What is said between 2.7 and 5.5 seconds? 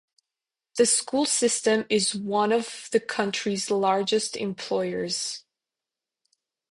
the county's largest employers.